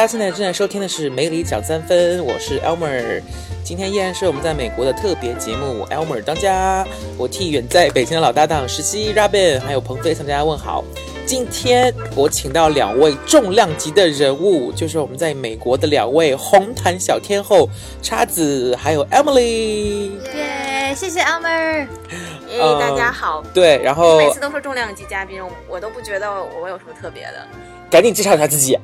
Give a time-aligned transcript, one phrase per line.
[0.00, 3.20] 家现在正在收听的是《梅里讲三分》，我是 Elmer。
[3.62, 6.86] 今天依然是我们在美国的特别节目，Elmer 当家。
[7.18, 10.82] 我替远在北京的老搭档实习 Robin 还有鹏飞向大家问好。
[11.26, 17.68] 今天我请到两位重量级的人物，就是我们在美国的两位红毯小天后
[18.00, 20.10] 叉子还有 Emily。
[20.34, 21.86] 耶，谢谢 Elmer。
[22.48, 23.42] 耶，大家好。
[23.52, 26.28] 对，然后每次都说重量级嘉宾，我都不觉得
[26.60, 27.46] 我有什么特别的。
[27.92, 28.78] 赶紧介绍一下自己。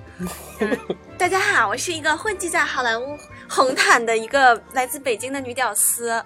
[1.16, 6.22] 大家好，我是一个混迹在好莱坞红毯的一个来自北京的女屌丝。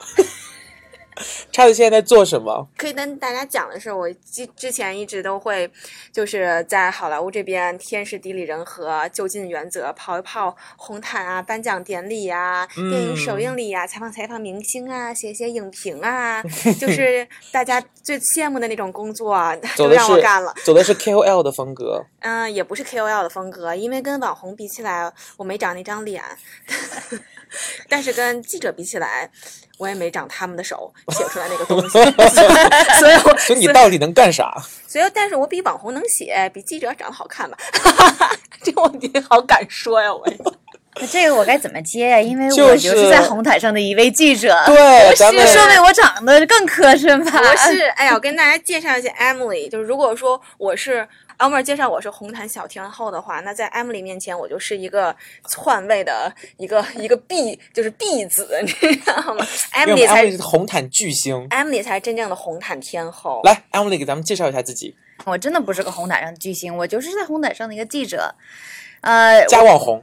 [1.53, 2.67] 叉子现在在做什么？
[2.77, 5.71] 可以跟大家讲的是，我之之前一直都会
[6.13, 16.43] 就是在好莱坞这边天时地利人和就近原则跑一跑红毯啊、颁奖典礼啊、电影首映礼啊、采访采访明星啊、写写影评啊，
[16.81, 19.37] 就是大家最羡慕的那种工作，
[19.77, 20.55] 都让我干了。
[20.65, 22.05] 走的是 KOL 的风格。
[22.21, 26.23] 嗯，也不是 KOL 的风格，因为跟网红比起来，我没长那张脸。
[27.89, 29.31] 但是跟记者比起来，
[29.83, 31.99] 我也没长他们的手 写出来那个东西，
[33.01, 34.55] 所以我所以你到底能干啥？
[34.87, 37.59] 所以，但是我比网红能写，比记者长得好看吧？
[38.63, 40.15] 这个问题好敢说呀！
[40.15, 40.25] 我
[41.01, 42.21] 那这个我该怎么接呀？
[42.21, 47.39] 因为我就是在红毯上的一位记者，对，是说明我长得更磕碜吧？
[47.39, 51.09] 不是，哎呀，我跟大家介绍一下 Emily，就是如果说我是。
[51.43, 55.15] Elmer 介绍我是红毯小天后的话，那在 Emily 面前我就是一个
[55.51, 63.41] 篡位的一个一个婢，就是婢子， 你知道吗？Emily 才是红毯巨星，Emily 才是真正的红毯天后。
[63.43, 64.95] 来，Emily 给咱们介绍一下自己。
[65.25, 68.33] 我真的不是个红毯上的巨星，我就是在红毯上的一个记者，
[69.01, 70.01] 呃，加网红。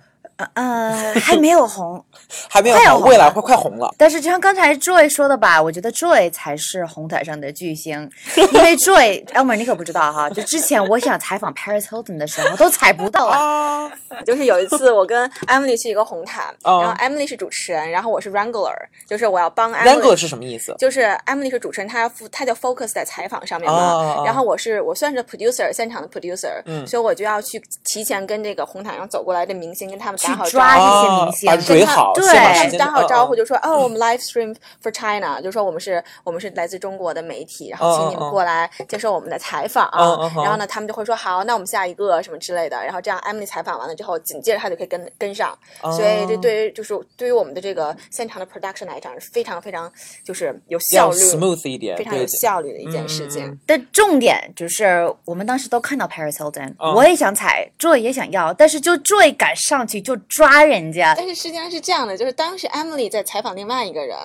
[0.53, 2.03] 呃， 还没有红，
[2.49, 3.93] 还没有红，未来会快红了。
[3.97, 13.91] 但是就像刚才 Joy 说的吧，我觉得 Joy 才是红毯上的巨星， 因为 Joy，Elmer 你可不知道哈，就之前我想采访 Paris Hilton 的时候都采不到啊。
[14.25, 18.73] 就是有一次我跟 Emily 去一个红毯，然后 Emily 是主持人，然后我是 Wrangler，
[19.07, 20.75] 就是我要帮 Wrangler 是什么意思？
[20.79, 31.09] 就是 Emily 是主持人，她要她就 focus 在采访上面嘛，然后我是我算是 producer 现场的 producer，所以我就要去提前跟这个红毯上走过来的明星跟他们打好抓这些。
[31.25, 39.89] 明星跟他对打好招呼，就说哦，我们 live stream for China，就说我们是我们是来自中国的媒体，然后请你们过来接受我们的采访。
[40.35, 42.77] 然后呢，他们就会说好，那我们下一个什么之类的。
[42.83, 45.57] 然后这样 Emily 采访完了之后，紧接着他就可以跟跟上。
[45.81, 49.91] 所以这对于就是对于我们的这个现场的 production 来讲是非常非常
[50.23, 53.57] 就是有效率，smooth 一点，非常有效率的一件事情。
[53.65, 61.13] 但重点就是我们当时都看到 Paris Hilton，我也想采，Joy 也想要，但是就 Joy 敢上去就抓人家。
[61.15, 64.17] 但是实际上是这样的，就是当时 Emily 在采访另外一个人，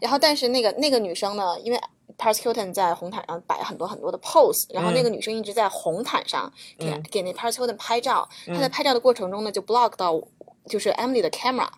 [0.00, 1.80] 然后但是那个那个女生呢，因为
[2.16, 10.20] Paris Hilton 在红毯上摆很多很多的 pose，然后那个女生一直在红毯上给给那 Paris Hilton 拍照，她在拍照的过程中呢，就 block 到
[10.66, 11.68] 就是 Emily 的 camera，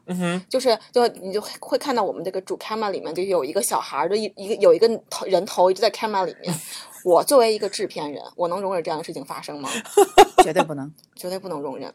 [0.48, 6.52] 就是就你就会看到我们这个主 camera 里面就有一个小孩的一一个有一个头人头一直在 camera 里面。
[7.02, 9.70] 我作为一个制片人，我能容忍这样的事情发生吗？
[10.44, 11.90] 绝对不能，绝对不能容忍。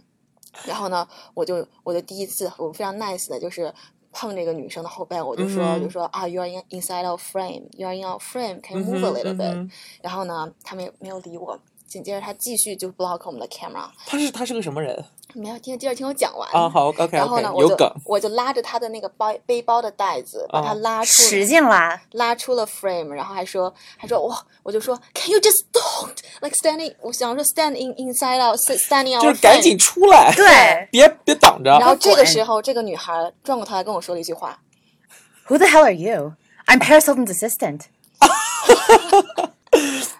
[0.65, 3.73] 然后呢，我就我就第一次我非常 nice 的，就是
[4.11, 9.69] 碰这个女生的后背，我就说就说啊，you are in inside of frame，you are in our frame，can move a little bit。
[10.01, 11.59] 然后呢，她没没有理我。
[11.87, 13.87] 紧接着他继续就 block 我们的 camera。
[14.05, 15.05] 他是他是个什么人？
[15.33, 16.69] 没有听，接着听我讲完啊。
[16.69, 23.09] 好，OK，然后呢，我就我就拉着他的那个包背包的袋子，把他拉出，使劲拉，拉出了 frame。
[23.09, 26.95] 然后还说还说哇，我就说 Can you just don't like standing？
[27.01, 29.23] 我想说 stand in inside out，standing out。
[29.23, 31.69] 就是赶紧出来，对，别别挡着。
[31.71, 34.57] 然后这个时候，这个女孩转过头来跟我说了一句话
[35.47, 37.81] ：Who the hell are you？I'm Paris Hilton's assistant。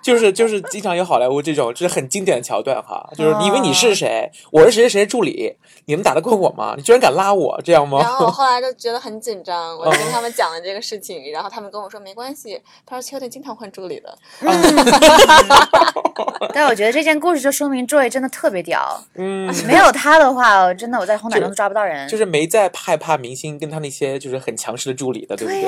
[0.06, 3.10] 就是就是经常有好莱坞这种，就是很经典的桥段哈。
[3.18, 4.32] 就是你以为你是谁？
[4.52, 5.56] 我是谁谁谁助理？
[5.86, 6.76] 你们打得过我吗？
[6.78, 7.98] 你居然敢拉我，这样吗？
[8.00, 14.16] 然后我后来就觉得很紧张，我就跟他们讲了这个事情，然后他们跟我说没关系，他说秋天经常换助理的。
[16.54, 19.04] 但我觉得这件故事就说明 Joy 真的特别屌。
[19.16, 22.08] 嗯，没有他的话，真的我在红毯上都抓不到人。
[22.08, 25.66] 就是没在害怕明星跟他那些就是很强势的助理的，对不对？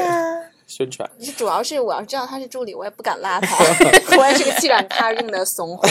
[0.67, 3.55] 宣传，主要是我要知道他是助理，我也不敢拉他，
[4.19, 5.87] 我也是个欺软怕硬的怂货。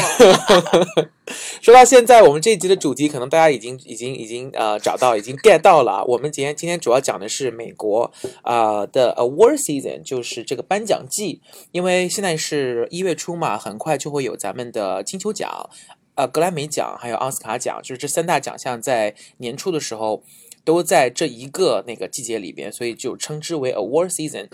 [1.62, 6.04] 说到现在，我们这一集的主题可能大家已经、已经、已经呃找到，已经 get 到了。
[6.04, 8.12] 我们今天今天主要讲的是美国
[8.42, 11.40] 啊的 award season，就是这个颁奖季。
[11.72, 15.70] 因为现在是一月初嘛，很快就会有咱们的金球奖、
[16.14, 20.22] 呃格莱美奖还有奥斯卡奖，就是这三大奖项在年初的时候。
[20.66, 24.48] 都在这一个那个季节里边，所以就称之为 award season。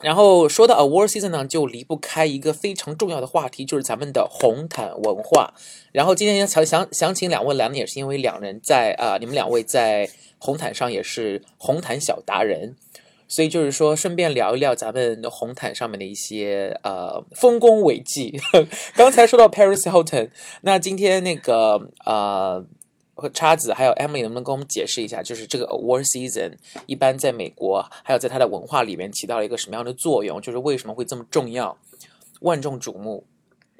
[0.00, 5.52] 然后说到 award season 呢，就离不开一个非常重要的话题，就是咱们的红毯文化。
[5.92, 10.08] 然后今天想想想请两位来呢，也是因为两人在啊，你们两位在
[10.38, 12.74] 红毯上也是红毯小达人。
[13.28, 18.38] 所以就是说，顺便聊一聊咱们红毯上面的一些呃丰功伟绩。
[18.94, 20.28] 刚才说到 Paris Hilton，
[20.62, 22.62] 那今天那个呃
[23.14, 26.52] 和叉子还有 Emily 能不能跟我们解释一下，就是这个 Award Season
[26.86, 30.40] 一般在美国还有在它的文化里面起到了一个什么样的作用？
[30.40, 31.76] 就是为什么会这么重要、
[32.40, 33.24] 万众瞩目？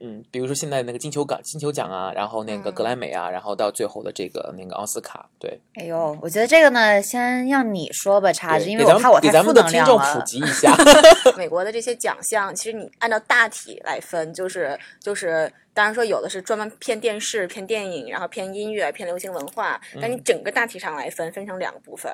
[0.05, 5.61] 嗯，比如说现在那个金球奖、金球奖啊，然后那个格莱美啊，然后到最后的这个那个奥斯卡，对。
[5.75, 10.15] 哎呦，我觉得这个呢，先让你说吧，叉子，因为我怕我太负能量了。
[10.15, 10.77] 普及一 下，
[11.39, 15.51] 美国的这些奖项，其实你按照大体来分，就是就是。
[15.75, 19.81] 当然说有的是专门偏电视、偏电影，然后偏音乐、偏流行文化。
[20.01, 22.13] 但你整个大体上来分，分成两个部分，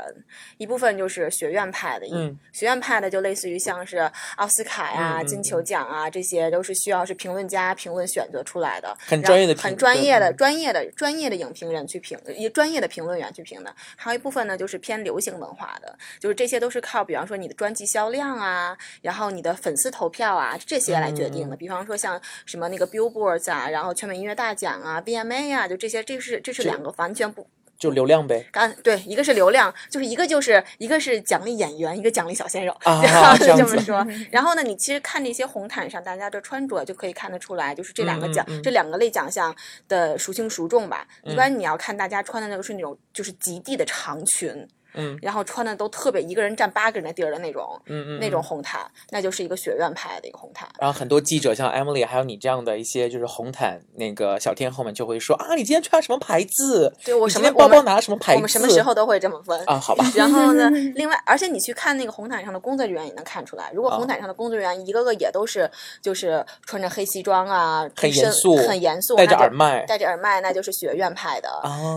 [0.58, 13.74] 一部分就是学院派的，嗯，学院派的就类似于像是奥斯卡呀、金球奖啊，这些都是需要是评论家评论选择出来的，很专业的、很专业的、专业的、专业的影评人去评，一专业的评论员去评的。
[13.96, 21.56] 还有一部分呢，就是偏流行文化的，就是这些都是靠，比方说你的专辑销量啊，然后你的粉丝投票啊这些来决定的。
[21.56, 23.47] 比方说像什么那个 Billboard。
[23.50, 27.46] 啊，然后全美音乐大奖啊，BMA 啊，就这些，这是这是两个完全不
[27.78, 28.44] 就流量呗？
[28.50, 34.04] 刚对，一个是流量，就是一个就是一个是奖励演员，一个奖励小鲜肉， 然后 就这么说。
[34.32, 39.54] 然后呢，你其实看这些红毯上大家的穿着就可以看得出来，就是这两个奖这两个类奖项
[39.86, 41.06] 的孰轻孰重吧。
[41.22, 44.66] 一般你要看大家穿的那个是那种就是极地的长裙。
[44.98, 48.80] 嗯，然后穿的都特别，一个人占八个人的地儿的那种，嗯嗯，那种红毯，
[49.10, 50.68] 那就是一个学院派的一个红毯。
[50.78, 56.92] 然后很多记者像 Emily，还有你这样的一些就是红毯那个小天后们就会说啊，你今天穿什么牌子？
[57.04, 58.36] 对我什么包包拿什么牌子？
[58.36, 59.78] 我们什么时候都会这么问啊？
[59.78, 60.04] 好吧。
[60.14, 65.70] 然后呢， 另外，而且你去看那个红毯上的工作人员也能看出来，如果红毯上的工作人员一个个也都是
[66.02, 71.48] 就是穿着黑西装啊，很严肃，很严肃，戴着耳麦，戴着耳麦，那就是学院派的。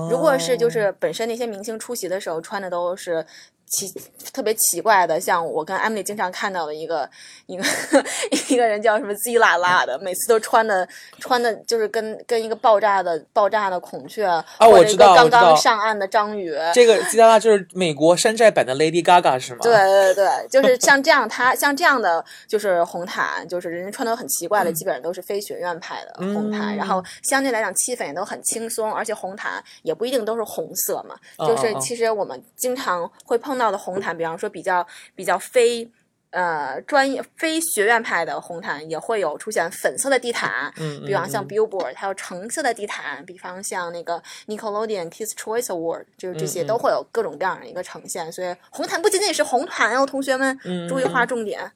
[0.10, 3.26] 如果是就是本身那些明星出席的时候穿的都都是
[3.72, 3.88] 奇
[4.34, 7.10] 特别奇怪的，像我跟 Emily 经常看到的一个
[7.46, 7.64] 一个
[8.50, 10.86] 一个人叫什么 Z 啦啦的，每次都穿的
[11.20, 16.54] 穿的，就是跟跟一个爆炸的爆炸的孔雀啊，我知道，刚刚上岸的章鱼。
[16.74, 19.60] 这个 Z 啦啦就是美国山寨版的 Lady Gaga 是吗？
[19.62, 31.16] 对对对，就是像这样，他像这样的就是红毯，就是人家穿的很奇怪的，基本上都是非学院派的红毯，然后相对来讲气氛也都很轻松，而且红毯也不一定都是红色嘛，
[31.48, 33.61] 就是其实我们经常会碰。
[33.61, 34.86] 到到的红毯，比方说比较
[35.16, 35.88] 比较非。
[36.32, 48.32] 呃，专业非学院派的红毯也会有出现粉色的地毯，嗯，比方像 Billboard，还有橙色的地毯，比方像那个 Nickelodeon Kids Choice Award，就是这些都会有各种各样的一个呈现。
[48.32, 50.58] 所以红毯不仅仅是红毯哦，同学们
[50.88, 51.70] 注意划重点。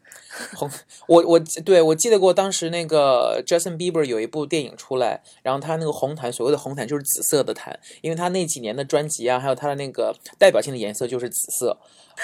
[0.56, 0.70] 红，
[1.08, 11.78] 我我对我记得过当时那个 Justin Bieber 有一部电影出来，然后他那个红毯，所谓的红毯就是紫色的毯，因为他那几年的专辑啊，还有他的那个代表性的颜色就是紫色。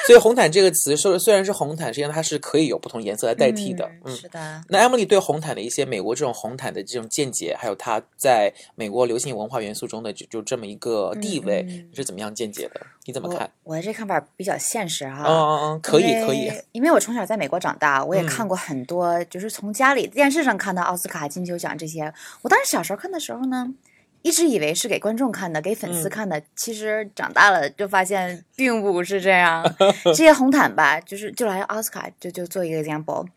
[0.07, 3.89] 所以红毯这个词，说虽然是红毯，实际上它是可以有不同颜色来代替的。
[4.03, 4.63] 嗯，是的。
[4.69, 12.81] 那 Emily 对红毯的一些美国这种红毯的这种见解，还有它在美国流行文化元素中的就就这么一个地位，你是怎么样见解的？
[13.06, 13.50] 你怎么看？
[13.63, 15.23] 我的这看法比较现实哈。
[15.25, 16.51] 嗯嗯嗯，可以可以。
[16.71, 22.13] 因为我从小在美国长大，我也看过很多，就是从家里电视上看到奥斯卡、金球奖这些。
[22.41, 23.74] 我当时小时候看的时候呢。
[24.23, 29.63] 一直以为是给观众看的，给粉丝看的，其实长大了就发现并不是这样。
[30.05, 33.27] 这些红毯吧，就是就来奥斯卡，就就做一个 example。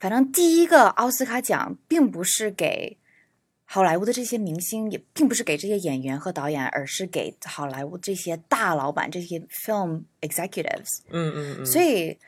[0.00, 2.96] 反正第一个奥斯卡奖并不是给
[3.64, 11.02] 好莱坞的这些明星，也并不是给这些演员和导演，而是给好莱坞这些大老板、这些 film executives。
[11.10, 11.66] 嗯嗯嗯。
[11.66, 12.18] 所以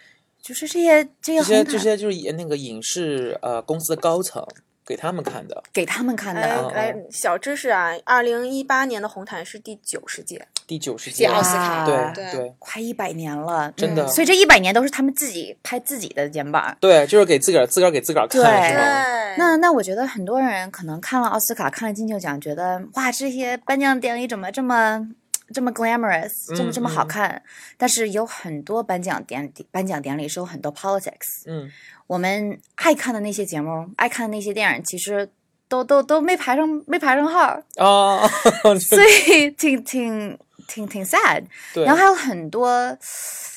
[0.40, 4.46] 就是这些这些这些这些就是那个影视呃公司的高层。
[4.86, 6.70] 给他们看的，给他们看的。
[6.70, 14.06] 来，小知识啊，二零一八年的红毯是第九十届，第九十届奥斯卡，对对，快一百年了，真的。
[14.06, 19.36] 所以这一百年都是他们自己拍自己的肩膀，对，就是给自个儿自个儿给自个儿看，对。
[19.38, 25.08] 那那我觉得很多人可能看了奥斯卡，看了金球奖，觉得哇，这些颁奖典礼怎么这么
[25.54, 27.42] 这么 glamorous，这么这么好看？
[27.76, 31.70] 但是有很多颁奖典颁奖典礼是有很多 politics，嗯。
[32.08, 35.28] 我们爱看的那些节目，爱看的那些电影，其实
[35.68, 38.28] 都都都没排上，没排上号啊，
[38.78, 40.38] 所以挺挺
[40.68, 41.42] 挺挺 sad。
[41.74, 42.96] 然后还有很多，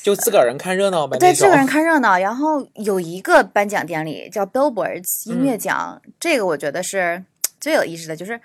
[0.02, 1.16] 就自个儿人看热闹呗。
[1.18, 2.18] 对，自个儿人看热闹。
[2.18, 7.24] 然后有一个颁奖典礼叫 Billboards 音乐奖，这个我觉得是
[7.60, 8.40] 最有意思的就是。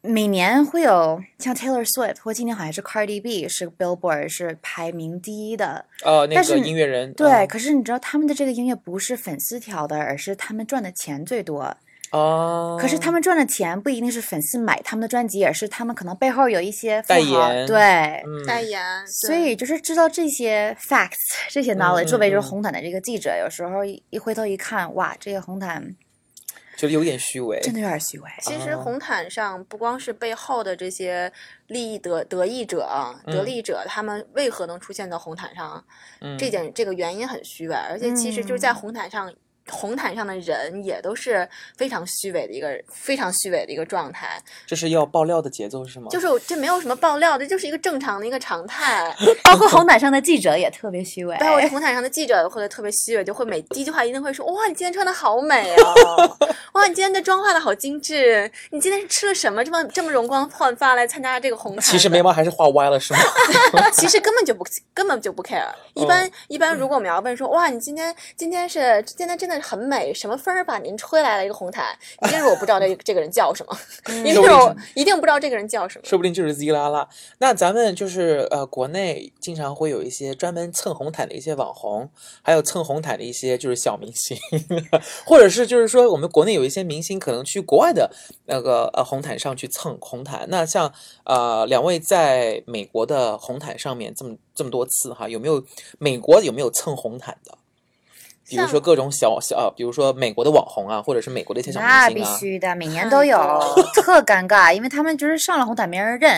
[0.00, 5.84] 每年会有像 Taylor Swift 或今年好像是 Cardi B 是 Billboard 是排名第一的。
[6.04, 11.76] 呃那个音乐人对，可是你知道他们的这个音乐不是粉丝调的，而是他们赚的钱最多。
[12.10, 18.80] 哦，可是他们赚的钱不一定是粉丝买他们的专辑，而是他们可能背后有一些代言，对，代言。
[19.06, 21.16] 所以就是知道这些 facts，
[21.50, 25.94] 这些 knowledge，作为就是红毯的这个记者，有时候一回头一看，哇，这个红毯
[26.78, 28.30] 就有点虚伪，真的有点虚伪。
[28.40, 31.30] 其实红毯上不光是背后的这些
[31.66, 32.88] 利益得得益者、
[33.26, 35.84] 得利者，他们为何能出现在红毯上，
[36.38, 39.30] 这件这个原因很虚伪，而且其实就是在红毯上。
[39.70, 46.08] 红毯上的人也都是非常虚伪的一个非常虚伪的一个状态，这是要爆料的节奏是吗？
[46.10, 49.14] 就是这没有什么爆料的，就是一个正常的一个常态。
[49.44, 56.36] 包括红毯上的记者也特别虚伪，包括红毯上的记者会特别虚伪，就会每第一句话一定会说：“哇，你今天穿的好美哦！
[56.72, 58.50] 哇，你今天的妆化的好精致！
[58.70, 63.20] 你今天是吃了什么这么这么容光焕发来参加这个红毯？”其实眉毛还是画歪了是吗？
[63.92, 65.68] 其实根本就不根本就不 care。
[65.94, 71.96] 一般一般，如果我们要问说：“哇，你今天今天是今天真的。”很美，什么风儿把您吹来了一个红毯？
[72.22, 73.76] 一定是我不知道这 这个人叫什么，
[74.20, 77.08] 一定是我一定不知道这个人叫什么，说不定就是 Z 啦啦。
[77.38, 82.10] 那咱们就是呃，国内经常会有一些专门蹭红毯的一些网红，
[82.42, 84.36] 还有蹭红毯的一些就是小明星，
[85.24, 88.10] 或者是就是说我们国内有一些明星可能去国外的
[88.46, 90.46] 那个呃红毯上去蹭红毯。
[90.48, 90.92] 那像
[91.24, 95.62] 呃两位在美国的红毯上面这么这么多次哈，有没有
[95.98, 97.56] 美国有没有蹭红毯的？
[98.48, 103.36] 比如说各种小小，比如说美国的网红啊，或者是美国的一些小明星啊，那必须的，每年都有，
[103.94, 106.30] 特尴尬，因为他们就是上了红毯没人认，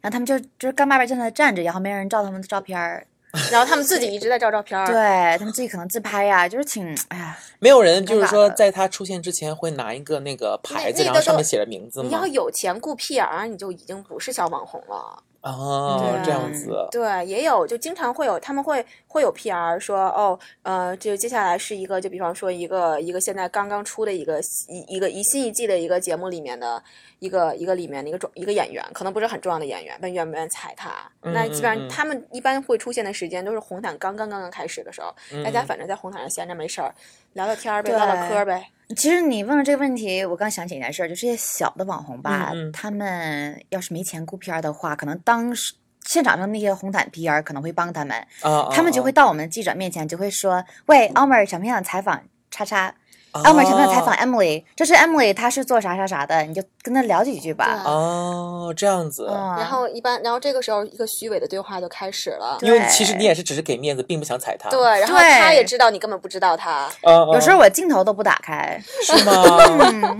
[0.00, 3.06] 然后他们就就是干巴巴在那站着，然后没人照他们的照片儿，
[3.50, 12.08] 然后他们自己一直在照照片儿， 对他们自己可能自拍呀，就是挺哎呀，没有人就是说在他出现之前会拿一个那个牌子，然后上面写着名字吗？
[12.08, 15.22] 你要有钱雇 PR，你就已经不是小网红了。
[15.40, 26.82] 哦，这样子，对，也有，就经常会有，他们会会有 PR 说，哦，呃，就接下来是一个，就比方说一个一个现在刚刚出的一个一一个一新一季的一个节目里面的
[27.20, 30.90] 一个一个里面的一个一个演员，可能不是很重要的演员，问愿不愿意踩他。
[31.20, 35.14] 那基本上他们一般会出现的时间都是红毯刚刚刚刚开始的时候，
[35.44, 36.92] 大家反正在红毯上闲着没事儿，
[37.38, 38.64] 聊聊天呗，唠唠嗑呗。
[38.96, 48.26] 其实你问了这个问题，我刚想起一件事，就这些小的网红吧，他们要是没钱雇 PR 的话，可能当时现场上那些红毯 PR 可能会帮他们，
[48.72, 52.92] 他们就会到我们记者面前，就会说：“喂，Omer，想不想采访叉叉？”
[53.32, 57.82] Elmer 前面采访 Emily，这是 Emily，她是做啥啥啥的，你就跟她聊几句吧。
[57.84, 59.26] 哦，这样子。
[59.56, 62.58] 然后一般，然后这个时候一个虚伪的对话就开始了。
[62.62, 64.68] 因为其实你也是只是给面子，并不想踩他。
[64.70, 66.88] 对，然后他也知道你根本不知道他。
[67.02, 68.80] 有时候我镜头都不打开。
[69.04, 69.32] 是吗？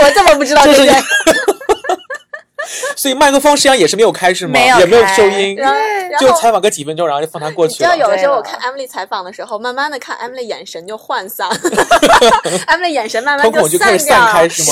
[0.00, 0.92] 我这么不知道这些。
[2.96, 4.58] 所以麦克风实际上也是没有开是吗？
[4.78, 5.56] 也没有收音，
[6.20, 7.90] 就采访个几分钟，然后就放他过去了。
[7.90, 11.48] 知道有的时候我看 Emily 采访的时候，慢慢的看 Emily 眼神就涣散，
[12.68, 14.16] Emily 眼神慢慢就散掉，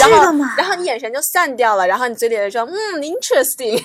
[0.00, 3.80] 然后然后你眼神就散掉了，然后你嘴里就说嗯，interesting。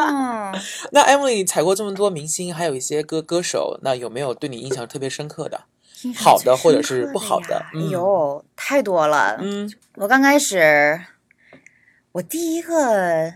[0.92, 5.60] 那 Emily 采过这么多明星，还有一些歌歌手，那有没有对你印象特别深刻的？
[6.16, 7.62] 好的或者是不好的？
[7.90, 9.36] 有太多了。
[9.40, 10.98] 嗯，我刚开始。
[12.12, 13.32] 我第一个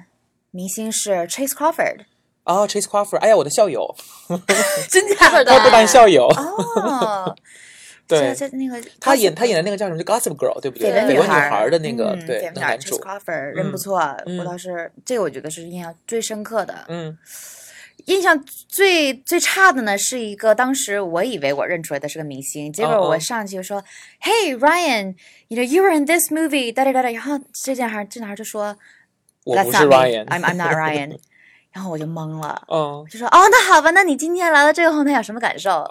[0.50, 2.00] 明星是 Chase Crawford，
[2.44, 3.94] 哦，Chase Crawford，哎呀，我的校友，
[4.90, 5.44] 真假的？
[5.44, 7.36] 他不单校友哦，
[8.08, 10.02] 对，在那个他演他演的那个叫什么？
[10.02, 10.90] 就 Gossip Girl，对不对？
[10.90, 13.98] 绯闻女孩的那个，对，男主 Chase Crawford 人不错，
[14.38, 16.84] 我倒是这个我觉得是印象最深刻的。
[16.88, 17.16] 嗯，
[18.06, 23.82] 印象最最差的呢，是一个当时我以为我认出来的是个明星，结果我上去就说
[24.22, 25.14] ，Hey Ryan。
[25.48, 26.72] You know, you were in this movie.
[26.72, 28.76] 哒哒哒哒，然后这男孩这男孩就说
[29.44, 31.18] ：“我不是 Ryan, I'm I'm not Ryan。
[31.70, 35.84] ”然后我就懵了，嗯，就说：“哦，那好吧，那你今天来了这个红毯有什么感受？”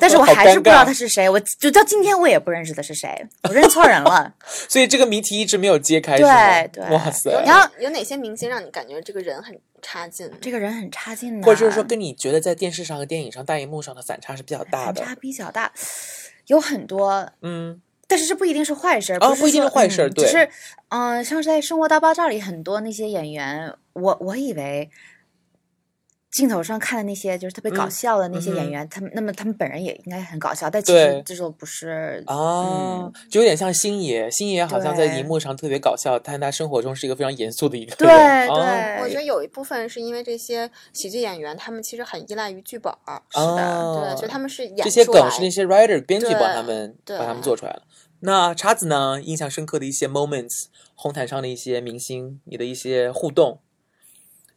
[0.00, 4.32] 但是我还是不知道他是谁，我就到今天我也不认识他是谁，我认错人了。
[4.68, 7.30] 所以这个谜题一直没有揭开，对对，哇塞！
[7.44, 10.30] 然后有哪些明星让你感觉这个人很差劲？
[10.40, 11.46] 这个人很差劲呢？
[11.46, 15.00] 或者就是说，跟你觉得在电视上和电影上大荧幕上的反差是比较大的？
[15.00, 15.72] 反差比较大，
[16.46, 17.80] 有很多，嗯。
[18.06, 20.24] 但是这不一定是坏事，不一定是坏事，对。
[20.24, 20.48] 只是，
[20.88, 24.90] 嗯，像是在《生活大爆炸》里，很多那些演员，我我以为
[26.30, 37.96] 镜头上看的那些就是特别搞笑的那些演员，他们那么他们本人也应该很搞笑，但其实这种不是啊，就有点像星爷，星爷好像在荧幕上特别搞笑，但他生活中是一个非常严肃的一个人。
[37.98, 42.92] 对对，我觉得有一部分是因为这些喜剧演员，他们其实很依赖于剧本，
[43.30, 47.82] 是的，对，所以他们是演这些梗是那些 writer 编剧帮他们把他们做出来了。
[48.20, 49.20] 那叉子呢？
[49.22, 53.60] 印象深刻的一些 moments，红毯上的一些明星，你的一些互动，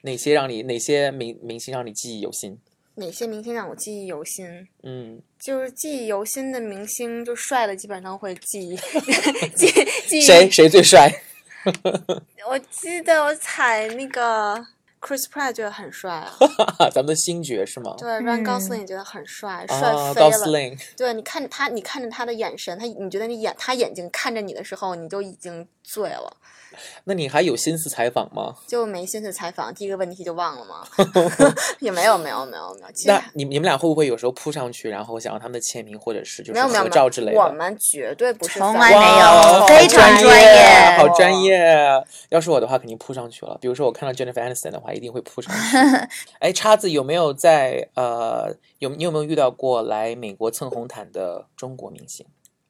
[0.04, 2.58] 哪些让你哪些明明星让你记忆犹新？
[2.96, 4.46] 哪些明星让我记忆犹新？
[4.84, 8.78] 嗯，就是记忆犹新的明星，就帅的基本上会记忆
[9.56, 9.68] 记
[10.08, 10.22] 记。
[10.22, 11.12] 谁谁最帅？
[12.48, 14.64] 我记得我踩那个。
[15.06, 16.14] Chris Pratt 觉得很帅
[16.80, 17.94] 啊，咱们的星爵是吗？
[17.98, 20.78] 对，Ryan Gosling 觉得很帅，帅飞了。
[20.96, 26.38] 对，你看他，你看着他的眼神，他你觉得你眼他眼睛看着你的时候，你就已经醉了。
[27.04, 28.56] 那你还有心思采访吗？
[28.66, 30.84] 就没心思采访，第一个问题就忘了吗？
[31.80, 32.88] 也没有，没有，没有，没有。
[33.06, 37.40] 那你你们俩会不会有时候扑上去，然后想要他们的签名，或者是就是合照之类的？
[37.40, 42.04] 我们绝对不是，从来没有，非常专业，好专业。
[42.30, 43.56] 要是我的话，肯定扑上去了。
[43.62, 45.78] 比如说我看到 Jennifer Aniston 的话，一定会扑上去。
[46.40, 52.26] 哎，叉子有没有在呃有你有没有遇到过来美国蹭红毯的中国明星？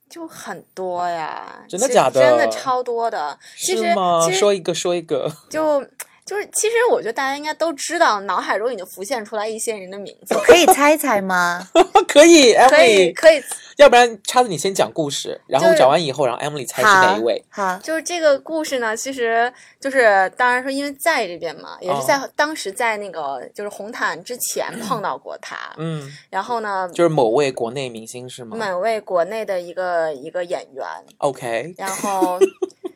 [0.09, 2.21] 就很多呀，真的假的？
[2.21, 4.29] 真的超多的，是吗？
[4.31, 5.31] 说一个，说一个。
[5.49, 5.83] 就
[6.25, 11.67] 就是，其实我觉得大家应该都知道，脑海中已经浮现出来一些人的名字， 可以猜一猜吗？
[12.07, 13.41] 可以，可以，可以。
[13.77, 17.43] 要不然，叉子你先讲故事，然后讲完以后，然后 Emily 猜是哪一位。
[17.49, 19.51] 好，就是这个故事呢，其实
[19.81, 25.57] 就是当然说，因为在这边嘛，也是在当时在那个就是红毯之前碰到过他。
[25.77, 28.55] 嗯， 然后呢，就是某位国内明星是吗？
[28.55, 30.85] 某位国内的一个一个演员。
[31.17, 32.39] OK，然后。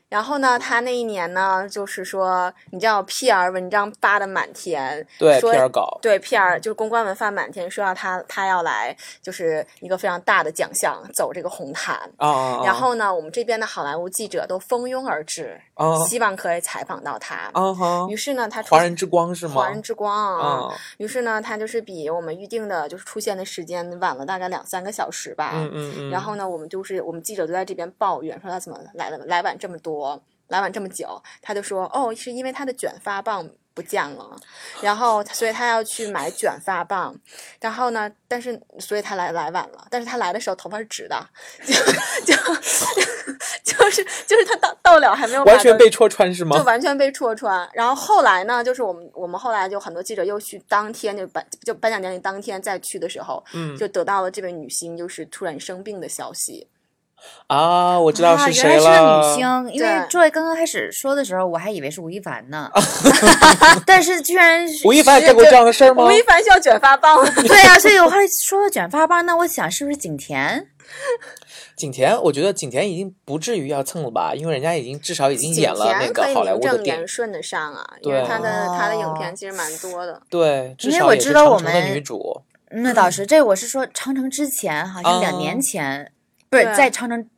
[0.09, 12.61] 然后呢，他那一年呢，就是说，你知道，PR 文章发的满天，对，PR 稿，对，PR 就是公关文发满天，说要他他要来，就是一个非常大的奖项，走这个红毯啊。
[12.63, 15.59] 然后呢，我们这边的好莱坞记者都蜂拥而至，
[16.07, 17.51] 希望可以采访到他。
[18.09, 19.55] 于是呢，他华人之光是吗？
[19.55, 20.73] 华人之光啊。
[20.99, 25.51] 于是呢，他就是比我们预定的，就是出现的时间晚了大概两三个小时吧。
[25.53, 26.09] 嗯嗯嗯。
[26.09, 29.96] 然后呢，我们就是我们记者都在这边抱怨，说他怎么来了来晚这么多。
[29.97, 34.35] 多来晚这么久，他就说哦，是因为他的卷发棒不见了，
[34.81, 37.15] 然后所以他要去买卷发棒，
[37.59, 41.29] 然后呢，但是所以他来来晚了，但是他来的时候头发是直的，
[41.65, 41.73] 就
[42.23, 42.35] 就
[43.65, 46.57] 就是就是他到到了还没有完全被戳穿是吗？
[46.57, 56.67] 就完全被戳穿，然后后来呢，就是我们我们后来就很多记者又去当天就颁就颁奖典礼当天再去的时候，嗯，就得到了这位女星就是突然生病的消息。
[57.47, 58.83] 啊，我知道是谁了。
[58.83, 62.69] 原来是个女星，因为 Joy 刚刚开始说的时候，我还以为是吴亦凡呢。
[63.85, 66.05] 但是居然吴亦凡干过这样的事儿吗？
[66.05, 67.23] 吴亦凡需要卷发棒。
[67.47, 70.67] 对啊，所以我后来说卷发棒，那我想是不是景甜？
[71.75, 77.85] 景甜，我觉得景甜已经不至于要蹭了吧，因为人家已经至少已经演了那个好莱坞的电影，顺得上啊。
[78.01, 80.21] 因为他的他的影片其实蛮多的。
[80.29, 82.41] 对，因为我知道我们的女主。
[82.71, 86.11] 那倒是，这我是说长城之前，好像两年前。
[86.49, 87.29] 不是在长城，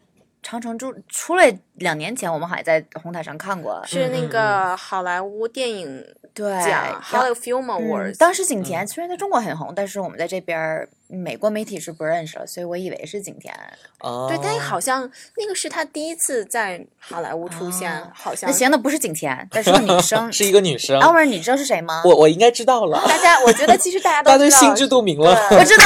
[0.41, 8.17] 长城出出来两年前，我们好像在红毯上看过，是那个好莱坞电影奖 Hollywood Film Awards。
[8.17, 13.53] 当时景甜虽然在中国很红，但是我们在这边美国媒体是不认识了，所以我以为是景甜。
[13.99, 20.99] 哦，对，但好像那个是他第一次在好莱坞出现，好像那行，那不是景甜，但是个女 生，是一个女生。
[21.01, 22.03] Elmer，你知道是谁吗？
[22.05, 23.03] 我我应该知道了。
[23.07, 25.35] 大家，我觉得其实大家 都大家心知肚明了。
[25.57, 25.83] 我知道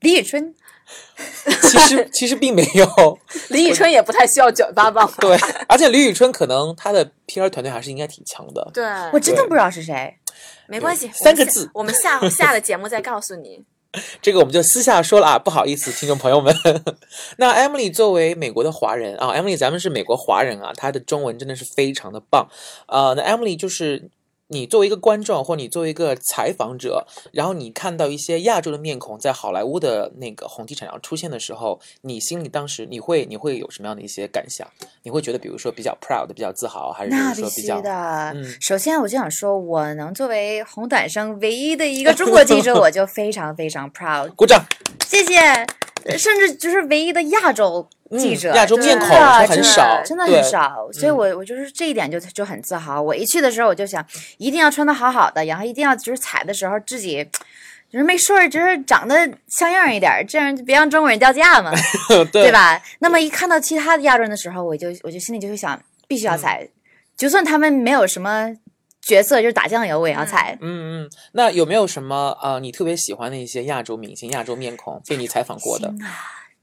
[0.00, 0.54] 李宇春。
[1.62, 3.18] 其实 其实并没有，
[3.50, 5.10] 李宇春也不太需要卷发棒。
[5.18, 5.36] 对，
[5.68, 8.70] 而且李宇春可能他的 PR 团队还是应该挺强的。
[8.72, 10.16] 对，我真的不知道是谁，
[10.66, 13.64] 没关系，三个字，我们下下了节目再告诉你。
[14.20, 16.54] 这个我们就私下说了啊，不好意思，听众朋友们。
[17.38, 22.48] 那 Emily 作为美国的华人啊，Emily 咱们是美国华人啊，她的中文真的是非常的棒
[22.86, 23.14] 啊。
[23.14, 24.10] 那 Emily 就是。
[24.48, 34.66] 你作为一个观众，或你作为一个采访者，然后你看到一些亚洲的面孔在好莱坞的那个红地毯上出现的时候，你心里当时你会你会有什么样的一些感想？
[35.02, 37.80] 你会觉得比如说比较 proud、比较自豪，还是说比较？
[37.80, 38.34] 的。
[38.60, 44.34] 首先，我就想说，我能作为红毯上唯一的一个中国记者， 我就非常非常 proud。
[44.34, 44.64] 鼓掌，
[45.06, 45.66] 谢谢。
[46.16, 47.88] 甚至就是唯一的亚洲。
[48.18, 49.06] 记者亚洲面孔
[49.46, 53.02] 很少，真的很少，所以我我就是这一点就就很自豪。
[53.02, 54.02] 我一去的时候，我就想
[54.38, 57.22] 一定要穿的好好的，然后一定要就是踩的时候自己
[57.92, 61.70] 就是没事儿，就是长得像样一点，这样就别让中国人掉价嘛，
[62.32, 62.82] 对吧？
[63.00, 66.66] 那么一看到其他的亚洲人的时候，我就我就心里就会想，必须要踩，
[67.14, 68.50] 就算他们没有什么
[69.08, 70.58] 角色，就是打酱油，我也要踩。
[70.60, 75.92] 嗯嗯，那有没有什么呃你特别喜欢的一些亚洲明星、亚洲面孔被你采访过的？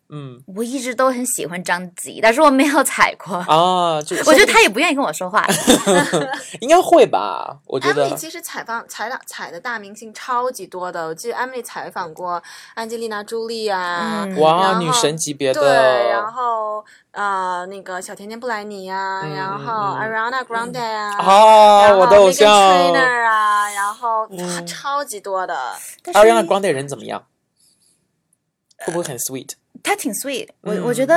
[0.10, 4.02] 嗯，我一直都很喜欢张吉，但是我没有踩过啊。
[4.04, 5.46] 就 我觉得他也不愿意跟我说话，
[6.62, 7.58] 应该会吧？
[7.66, 8.16] 我觉得。
[8.16, 12.42] 其实采访采访采的大明星超级多的，我记得 Emily 采访过
[12.76, 15.60] 安吉丽娜·朱莉啊，哇，女神级别的。
[15.60, 24.28] 对，然后呃，那个小甜甜布莱尼啊，然后 Ariana Grande 啊，啊，我的偶像 Trainer 啊，然后
[24.68, 25.58] 超级多的。
[26.14, 27.24] Ariana Grande 人怎么样？
[28.86, 29.52] 会不会很 sweet？
[29.86, 31.16] 他挺 sweet，我我觉得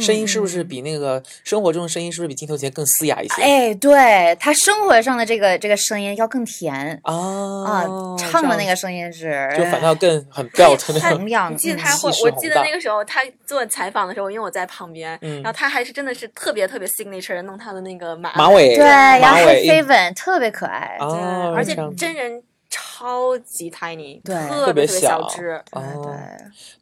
[0.00, 3.42] 声音是不是比那个生活中的声音是不是比镜头前更嘶哑一些？
[3.42, 7.86] 哎，对他生活上的这个这个声音要更甜啊啊，
[8.18, 11.56] 唱的那个声音是就反倒更很标准的能量。
[11.56, 21.08] 记得他会，我记得那个时候他做采访的时候，因为我在旁边，然后他还是真的是特别特别 signature 弄他的那个马马尾，对，然后飞吻特别可爱，对，
[21.54, 22.42] 而且真人。
[22.76, 25.82] 超级 tiny，对，特别小只，对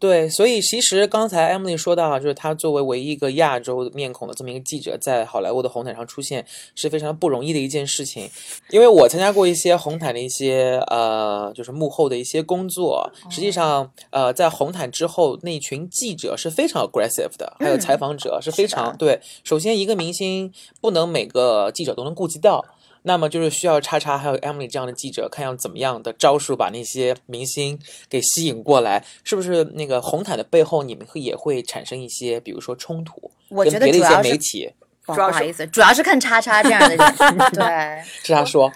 [0.01, 8.29] 对，所以其实刚才 Emily 说到，就是她作为唯一一个亚洲面孔的这么一个记者，在好莱坞的红毯上出现，是非常不容易的一件事情。
[8.71, 19.21] 因为我参加过一些红毯的一些呃，就是幕后的一些工作，实际上呃，在红毯之后，那群记者是非常 aggressive 的，还有采访者是非常对。
[19.45, 22.65] 首先，一个明星不能每个记者都能顾及到。
[23.07, 33.31] 那么就是需要叉叉还有 Emily 这样的记者，看要怎么样的招数把那些明星给吸引过来，是不是那个红毯的背后，你们会也会产生一些，比如说冲突？
[33.51, 34.73] 我觉得主要媒体，
[35.05, 36.99] 不好意思，主要是看叉叉这样的人。
[37.53, 38.73] 对， 叉叉说，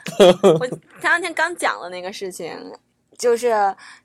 [0.60, 0.66] 我
[1.00, 2.54] 前两天刚讲了那个事情。
[3.18, 3.52] 就是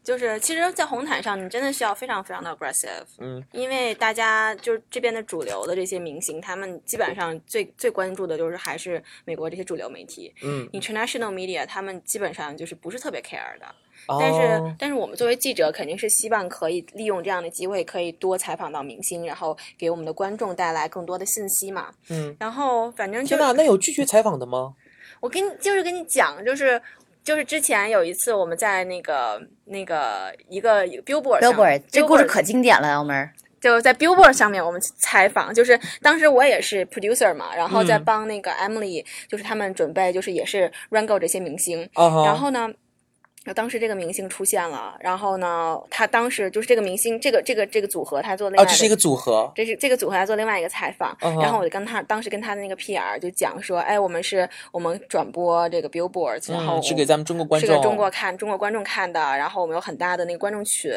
[0.04, 13.68] 就是，其实，在红毯上，你真的需要非常非常的 aggressive，嗯，因为大家就是这边的主流的这些明星，他们基本上最最关注的就是还是美国这些主流媒体，嗯，international media，他们基本上就是不是特别 care 的，
[14.08, 24.74] 但是但是我们作为记者，肯定是希望可以利用这样的机会，可以多采访到明星，然后给我们的观众带来更多的信息嘛，嗯，然后反正就那那有拒绝采访的吗？
[25.20, 26.82] 我跟你就是跟你讲，就是。
[27.24, 33.32] 就是之前有一次，我们在那个那个一个 billboard billboard，这故事可经典了，幺妹儿。
[33.62, 42.70] 就在 billboard 上面，我们采访，就是当时我也是 producer 嘛，然后在帮那个 Emily，就是他们准备，就是也是 rango 这些明星，然后呢。
[43.46, 60.94] 那当时这个明星出现了，然后呢，他当时就是这个明星，这个这个这个组合，他做另外，哦，这是一个组合，这是这个组合他做另外一个采访，然后我就跟他当时跟他的那个 PR 就讲说，哎，我们是我们转播这个 Billboard，然后是给咱们中国观众，是给中国看中国观众看的，然后我们有很大的那个观众群，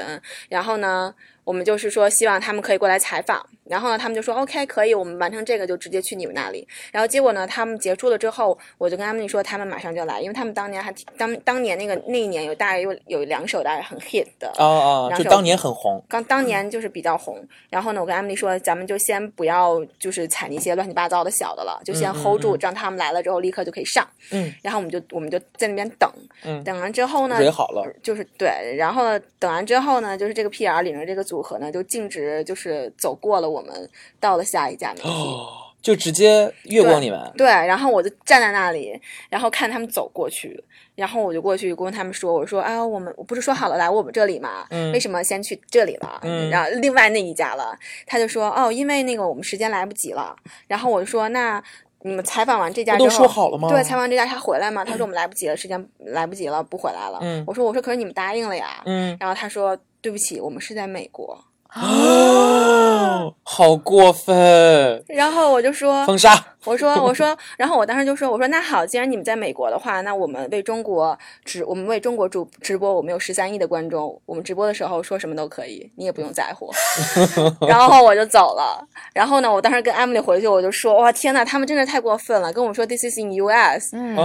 [0.49, 1.15] 然后呢。
[1.47, 6.67] 我们就是说，希望他们可以过来采访，然后呢，他们就说 OK，可以，我们完成这个就直接去你们那里。
[6.91, 17.41] 然后结果呢，他们结束了之后，我就跟他们说，他们马上就来，因为他们当年还当当年那个那一年有大概有有两首大概很 hit 的哦哦，就当年很红，刚当年就是比较红。
[17.71, 24.05] 然后呢，我跟 Emily 说，咱们就先不要就是踩那些乱七八糟的小的了，就先 hold 住，让他们来了之后立刻就可以上。
[24.33, 26.11] 嗯，然后我们就我们就在那边等，
[26.45, 33.89] 嗯，等完之后呢，好了，就是对，然后等完之后呢，就是这个 PR 领着这个组合呢，就径直就是走过了我们，
[34.21, 35.37] 到了下一家媒体，
[35.83, 37.33] 就直接越过你们。
[37.37, 40.63] 对，然后我就站在那里，然后看他们走过去，
[40.97, 44.67] 然后我就过去跟他们说：“我说，哎，我们我不是说好了来我们这里吗？
[44.93, 46.21] 为什么先去这里了？
[46.51, 50.35] 然后另外那一家了，他就说：哦，因为那个我们时间来不及了。
[50.67, 51.63] 然后我就说：那
[52.03, 53.69] 你们采访完这家之后，都说好了吗？
[53.69, 54.85] 对，采访这家他回来吗？
[54.85, 57.21] 他说我们来不及了，时间来不及了，不回来了。
[57.47, 58.83] 我说：我说可是你们答应了呀。
[58.87, 59.79] 嗯，然后他说。
[60.07, 61.37] 对不起，我们是在美国。
[61.75, 65.05] 哦，好过分！
[65.09, 66.56] 然后我就说封杀。
[66.67, 76.71] 我说我说，然后我当时就说我说那好，既然你们在美国的话，那我们为中国直我们为中国主直播，我们有十三亿的观众，我们直播的时候说什么都可以，你也不用在乎。
[77.67, 78.85] 然后我就走了。
[79.15, 83.97] 然后呢，我当时跟 Emily 回去，我就说哇天呐，他们真的太过分了，跟我说 This is in U.S.
[83.97, 84.17] 嗯。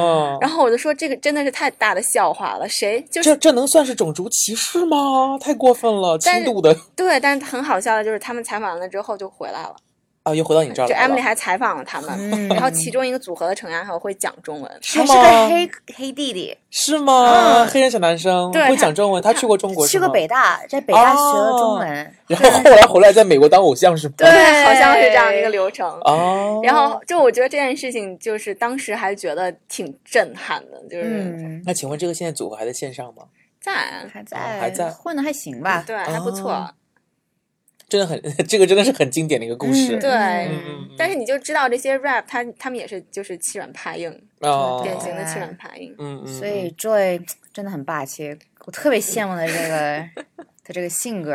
[0.42, 5.38] 然后我就说这个真的是太大的笑话了，谁就这这能算是种族歧视吗？
[5.40, 6.76] 太过分了，轻度的。
[6.96, 9.76] 对，但是很好笑的就是他们采访完了之后就回来了。
[10.24, 10.90] 啊，又回到你这儿了。
[10.90, 15.16] 就 Emily 还采访了他们，然后其中一个组合的成员还会讲中文，是吗？
[15.16, 17.66] 个黑黑弟弟是吗？
[17.66, 24.14] 黑人小男生会讲中文，他去过中国，去过北大，在北大学了中文，然后后来回来在美国当偶像是吗？
[24.18, 24.30] 对，
[24.64, 25.90] 好像是这样一个流程。
[26.02, 31.62] 哦，然后就我觉得这件事情，就是当时还觉得挺震撼的，就是。
[31.66, 33.24] 那请问这个现在组合还在线上吗？
[33.60, 33.74] 在，
[34.14, 35.84] 还在，还在，混的还行吧？
[35.86, 36.68] 对，还不错。
[37.92, 39.98] 真的很， 这个真的是很经典的一个故事。
[39.98, 40.50] 对，
[40.98, 44.10] 但是你就知道这些 rap，他他们也是就是欺软怕硬，
[44.82, 45.94] 典型的欺软怕硬。
[46.00, 46.28] 嗯嗯。
[46.28, 48.34] 所以 Joy 真的很霸气，
[48.66, 50.24] 我特别羡慕的这个
[50.64, 51.34] 他这个性格，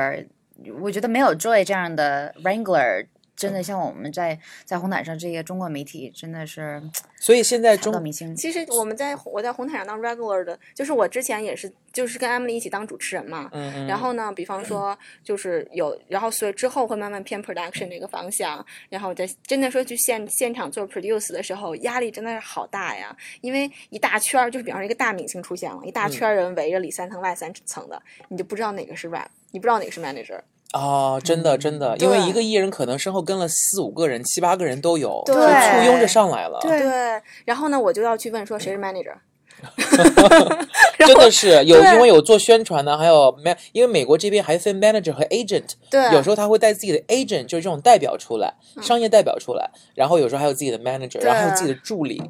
[0.81, 3.07] 我觉得没有 Joy 这样的 Wrangler。
[3.37, 6.83] 真的像我们在在红毯上这些中国媒体，真的是，
[7.20, 30.40] 所以现在中国明星，其实我们在我在红毯上当 regular 的，就是我之前也是，就是跟 Emily 一起当主持人嘛，嗯嗯，然后呢，比方说就是有，然后所以之后会慢慢偏 production 那个方向，然后在真的说去现现场做 produce 的时候，压力真的是好大呀，因为一大圈儿，就是比方说一个大明星出现了，一大圈人围着里三层外三层的，你就不知道哪个是 rap，你不知道哪个是 manager。
[30.73, 35.41] 啊，真的真的，因为一个艺人可能身后跟了四五个人、七八个人都有，就簇
[35.85, 36.59] 拥着上来了。
[36.61, 39.15] 对，然后呢，我就要去问说谁是 manager。
[40.99, 43.57] 真的是 有，因为有做宣传的，还有 man，？
[43.73, 48.53] 因为美国这边还分 manager 和 agent，对，有时候他会带自己的 agent，就是这种代表出来，
[48.83, 52.23] 商业代表出来，然后有时候还有自己的 manager，然后还有自己的助理。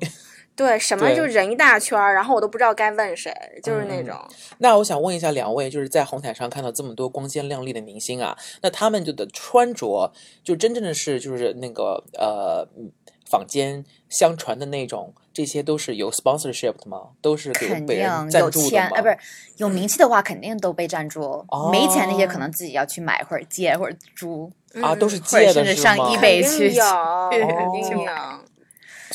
[0.56, 3.30] 对，什么就人一大圈儿，然后我都不知道该问谁，
[3.62, 4.16] 就是那种。
[4.58, 10.10] 那我想问一下两位，就是在红毯上看到这么多光鲜亮丽的明星啊，那他们就的穿着，
[10.42, 12.66] 就真正的是就是那个呃
[13.30, 17.08] 坊间相传的那种，这些都是有 sponsorship 的吗？
[17.20, 18.88] 都是给被人赞助的吗？
[18.94, 19.18] 啊，不是
[19.58, 21.44] 有名气的话，肯定都被赞助。
[21.70, 26.70] 没钱那些可能自己要去买或者借或者租啊，都是借的，是上 eBay 去
[27.30, 28.10] 肯定有。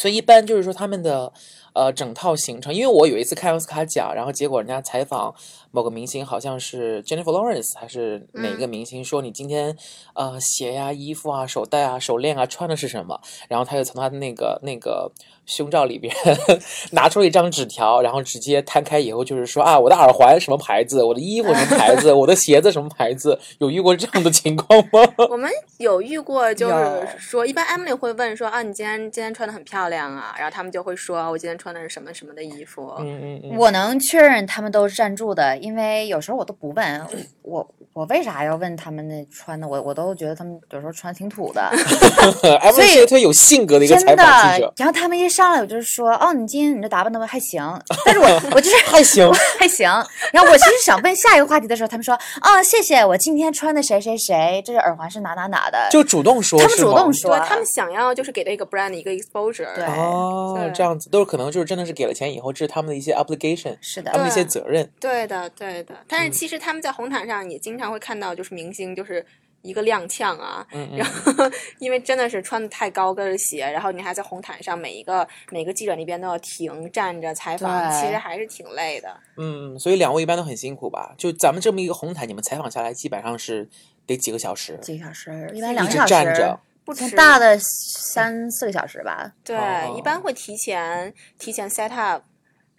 [0.02, 1.32] 所以一般就是说他们的
[1.74, 5.32] 呃整套行程，因为我有一次看奥斯卡奖，然后结果人家采访
[5.72, 9.76] 某个明星，好像是 Jennifer Lawrence 还是哪个明星，说你今天
[10.14, 13.20] 呃鞋呀、衣服啊、手袋啊、手链啊穿的是什么？
[13.50, 15.12] 然后他就从他的那个那个。
[15.44, 16.16] 胸罩里边
[16.94, 25.02] 拿出了一张纸条，然后直接摊开以后就是说啊，我的耳环什么牌子，我的衣服什么牌子， 我的鞋子什么牌子，有遇过这样的情况吗？
[25.30, 32.94] 我们有遇过，就是说一般 Emily 会问说啊，你今天今天穿的很漂亮啊，然后他们就会说我今天穿的是什么什么的衣服。
[33.00, 33.58] 嗯嗯嗯。
[33.58, 37.08] 我能确认他们都是赞助的，因为有时候我都不问
[37.43, 41.71] 我我为啥要问他们那穿的，我我都觉得他们有时候穿挺土的。
[42.74, 44.74] 所以特别有性格的一个采访记者。
[44.78, 47.62] 然后他们一上来我就是说，哦，你今天你这打扮的还行，
[48.06, 49.88] 但是我 我就是还行还行。
[50.32, 65.96] 然后我其实想问下一个话题的时候，他们说，啊，谢谢，我今天穿的谁谁谁，这是耳环是哪哪哪的，就主动说，他们主动说，他们想要就是给这个 brand 一个 exposure，对，哦，这样子都是可能就是真的是给了钱以后，这是他们的一些 obligation，是的，他们的一些责任，对的对的。
[66.08, 69.26] 但是其实他们在红毯上也经常会看到，就是明星就是。
[69.64, 70.66] 一个踉跄啊，
[70.98, 71.32] 然后
[71.78, 79.16] 因为真的是穿的太高跟鞋，然后你还在红毯上，每一个每个记者那边都要停站着采访，其实还是挺累的。
[79.38, 81.14] 嗯，所以两位一般都很辛苦吧？
[81.16, 83.70] 就咱们这么一个红毯，你们采访下来基本上是
[84.08, 84.80] 得几个小时？
[84.82, 85.52] 几个小时？
[85.54, 86.10] 一般两个小时。
[86.10, 89.32] 站着，不止大的三四个小时吧。
[89.44, 89.56] 对，
[89.96, 92.24] 一般会提前提前 set up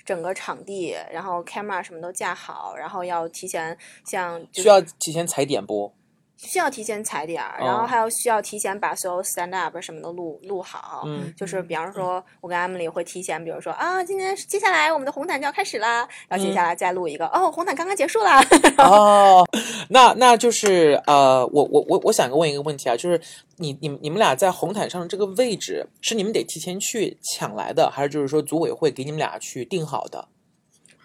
[0.05, 5.93] 整个场地，然后 camera 什么都架好，然后要提前像需要提前踩点不？
[6.43, 11.03] 需要提前踩点儿，然后还有需要提前把所有 stand up 什么的录录好。
[11.07, 18.45] 嗯，就是比方说，我跟 Emily 会提前，比如说啊，今天接下来我们的红毯就要开始啦，然后接下来再录一个，哦，红毯刚刚结束啦。
[18.79, 19.47] 哦，
[19.89, 23.21] 那那就是呃，我我我我想问一个问题啊，就是
[23.57, 30.27] 你你你们俩在红毯上的这个位置是你们得提前去抢来的，还是就是说组委会给你们俩去定好的？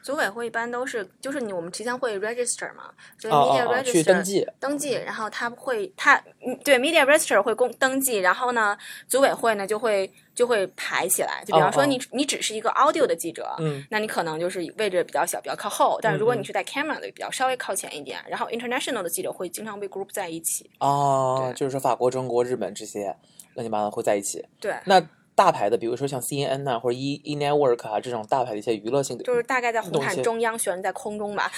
[0.07, 2.89] 组委会一般都是，就是你我们提前会 register 嘛，
[3.19, 6.15] 就是 media register 登记，登记，然后他会他
[6.45, 8.77] 嗯对 media register 会公登记，然后呢
[9.09, 23.13] 组委会呢就会就会排起来，就比方说你你只是一个 audio 的记者，嗯，那你可能就是位置比较小，比较靠后，但是如果你是带 camera 的，比较稍微靠前一点，然后 international 的记者会经常被 group 在一起，哦，就是说法国、中国、日本这些
[23.55, 25.05] 乱七八糟会在一起，对，那。
[25.37, 31.51] 大牌的，比如说像 CNN 呐，或者 E E Network 啊这种大牌的一些娱乐性的，就是大概在红毯中央悬在空中吧，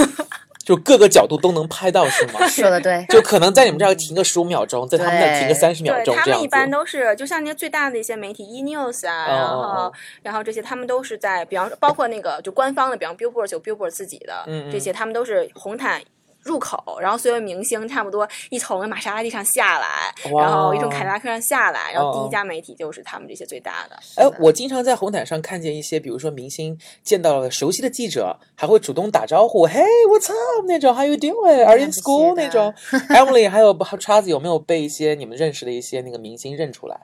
[0.62, 2.44] 就各个角度都能拍到，是吗？
[2.46, 9.92] 说的对，就可能在你们这儿停个十五秒钟，在他们那停个三十秒钟，他们一般都是就像那些最大的一些媒体 E News 啊，然后
[10.22, 16.02] 然后这些他们都是在，比方说包括那个就官方的，比方 Billboard 有 Billboard 自己的这些，他们都是红毯。
[16.42, 23.96] 入口，然后所有明星差不多一从玛莎拉蒂上下来，然后一从凯迪拉克上下来，然后第一家媒体就是他们这些最大的。
[24.16, 30.66] 哎，我经常在红毯上看见一些，比如说明星见到了熟悉的记者，还会主动打招呼，Hey，what's up？
[30.66, 32.34] 那种，How you doing？Are you in school？
[32.34, 32.74] 那种。
[33.10, 37.00] Emily，还有叉子有没有被一些你们认识的一些那个明星认出来？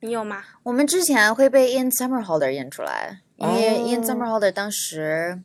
[0.00, 0.44] 你有吗？
[0.62, 5.40] 我们之前会被 Ian Summerholder 认出来，因为 Ian Summerholder 当时。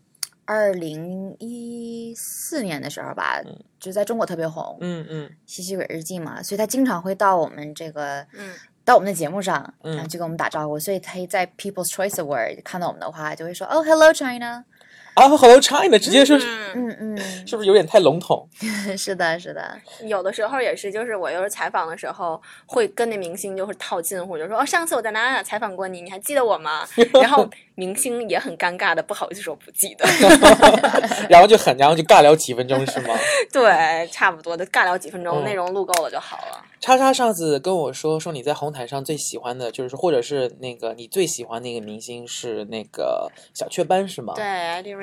[0.50, 3.40] 二零一四年的时候吧，
[3.80, 14.66] 就在中国特别红，嗯嗯，吸血鬼日记嘛，所以他经常会到我们这个，嗯，到我们的节目上，然后就跟我们打招呼，所以他在 People's Choice Award 看到我们的话，就会说，哦，Hello China。
[15.19, 16.38] 啊，Hello China，直接说，
[16.73, 18.47] 嗯嗯，是不是有点太笼统？
[18.97, 26.88] 是的，是的，有的时候也是，就是我有时候采访的时候会跟那明星就是套近乎，就说哦，上次我在哪哪采访过你，你还记得我吗？
[27.21, 30.05] 然后 明星也很尴尬的，不好意思说不记得，
[31.29, 33.13] 然后就很，然后就尬聊几分钟是吗？
[33.51, 36.63] 对，差不多的尬聊几分钟，内容录够了就好了。
[36.79, 44.34] 叉叉上次跟我说说你在红毯上最喜欢的就是或者是那个你最喜欢那个明星是那个小雀斑是吗？
[44.34, 44.95] 对，Eddie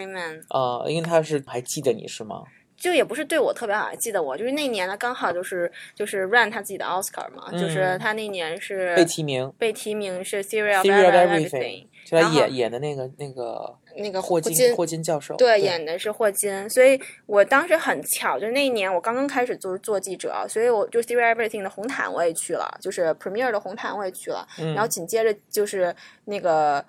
[0.51, 2.43] 呃，因为他是还记得你是吗？
[2.77, 26.85] 就也不是对我特别好，还记得我，就是那年呢刚好就是就是 run 他自己的 Oscar 嘛，就是他那年是被提名，被提名是 Theory of Everything，就他演演的那个那个那个霍金霍金教授，对，演的是霍金，所以我当时很巧，就那一年我刚刚开始就是做记者，所以我就 Theory Everything 的红毯我也去了，就是 Premier 的红毯我也去了，然后紧接着就是那个。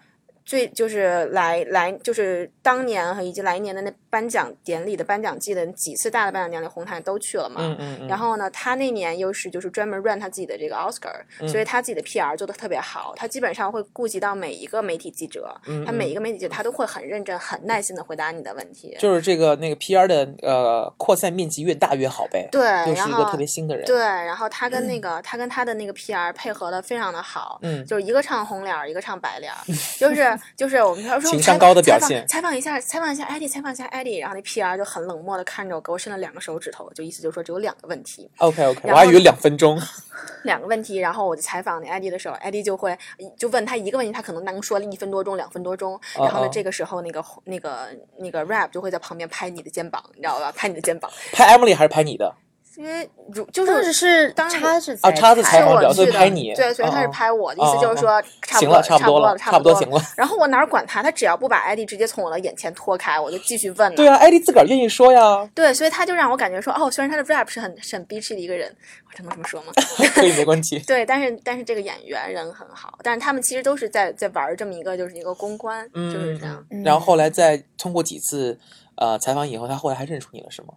[0.48, 11.12] 最就是来来就是当年和以及来年的那颁奖典礼的颁奖季的几次大的颁奖典礼红毯都去了嘛，嗯嗯，然后呢，他那年又是就是专门 run 他自己的这个 Oscar，
[11.52, 15.54] 所以他自己的 PR 做的特别好，他基本上会顾及到每一个媒体记者，
[15.86, 29.52] 他每一个媒体记者他都会很认真很耐心的回答你的问题，就是这个那个 PR 的呃扩散面积越大越好呗，对，又是一个特别新的人，对，然后他跟那个他跟他的那个 PR 配合的非常的好，嗯，就是一个唱红脸一个唱白脸，
[30.00, 31.32] 就是就是我们说。
[31.32, 38.30] 情商高的表现，采访一下，采访一下艾迪，采访一下艾迪，然后那 PR 就很冷漠的看着我，给我伸了两个手指头，就意思就是说只有两个问题。
[38.38, 39.80] OK OK，我还以为两分钟。
[40.44, 42.98] 两个问题，然后我就采访那艾迪的时候，艾迪就会
[43.38, 50.52] 就问他一个问题，他可能能说了一分多钟、两分多钟，然后呢，这个时候那个那个那个 rap 就会在旁边拍你的肩膀，你知道吧？
[50.56, 51.12] 拍你的肩膀。
[51.34, 52.34] 拍 Emily 还是拍你的？
[52.78, 58.22] 因为如就是是当他是啊，叉子采访表，所以拍你，对，所以他是拍我的意思就是说，
[58.60, 60.00] 行了，差不多了，差不多行了。
[60.16, 63.96] 然后我哪管他，他只要不把艾迪直接从我的眼前拖开，我就继续问。
[63.96, 65.50] 对啊，艾迪自个儿愿意说呀。
[65.56, 68.72] 对，所以他就让我感觉说，哦，虽然他的 rap 是很很 bitchy 的一个人，
[69.08, 69.74] 我只能这么说吗？
[70.14, 70.78] 可以，没关系。
[70.82, 76.64] 对，但是但是这个演员人很好，但是他们其实都是在在玩这么一个就是一个公关，就是这样。
[76.86, 78.56] 然后后来再通过几次
[78.98, 80.68] 呃采访以后，他后来还认出你了，是吗？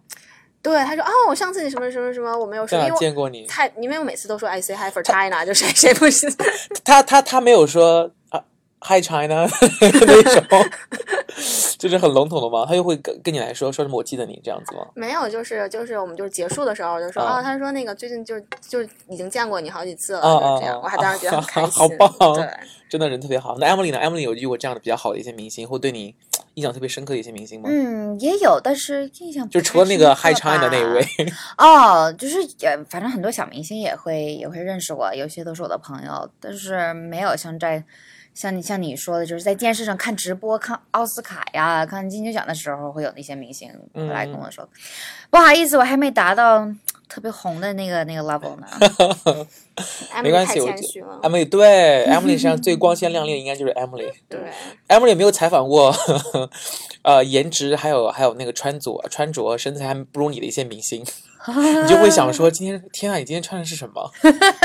[0.61, 6.31] 对，他说哦，我上次你什么什么什么，我没有说，因为见过你，太，因为我每次都说 I say hi for China，就谁谁不是？
[6.85, 8.43] 他他他没有说啊
[8.81, 9.47] Hi China
[9.81, 10.69] 那种，
[11.77, 12.65] 就是很笼统的吗？
[12.67, 13.97] 他又会跟跟你来说说什么？
[13.97, 14.85] 我记得你这样子吗？
[14.95, 22.47] 没有，就是就是我们就是结束的时候就说哦，他说那个最近就是就是已经见过你好几次了，就这样，我还当时觉得很开心，好棒，对，
[22.89, 23.55] 真的人特别好。
[23.59, 26.15] 那 Emily 呢？Emily 有遇过这样的比较好的一些明星，或对你？
[26.55, 27.69] 印象特别深刻的一些明星吗？
[27.71, 31.05] 嗯，也有，但是印象就除了那个 High China 的那一位
[31.57, 37.83] 哦，就是也反正很多小明星也会也会认识我，有些都是我的朋友，但是没有像在
[38.33, 44.67] 像你像你说的，就是在电视上看直播看奥斯卡呀、看金球奖的时候，会有那些明星过来跟我说，
[45.29, 46.67] 不好意思，我还没达到。
[47.11, 48.65] 特别红的那个那个 level 呢？
[50.23, 50.69] 没关系，我
[51.21, 54.09] Emily 对 Emily 身上最光鲜亮丽的应该就是 Emily。
[54.29, 54.39] 对
[54.87, 55.93] ，Emily 没有采访过，
[57.03, 64.09] 呃，颜值还有还有那个穿着穿着身材还不如你的一些明星，你就会想说今天天啊，你今天穿的是什么？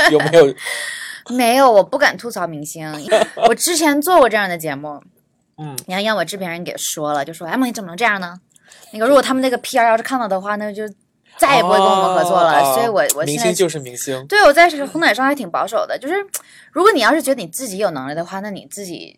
[0.09, 1.35] 有没有？
[1.35, 2.89] 没有，我不敢吐槽明星。
[3.45, 5.01] 我之前做过这样的节目，
[5.57, 8.39] 嗯，你要让我制片人给说了，就说 Emily 怎么能这样呢？
[8.93, 10.83] 那个如果他们那个 PR 要是看到的话，那就。
[11.37, 14.25] 再也不会跟我们合作了，所以我我明星就是明星。
[14.27, 16.15] 对，我在红毯上还挺保守的，就是
[16.71, 19.15] 如果你要是觉得你自己有能力的话，那你自己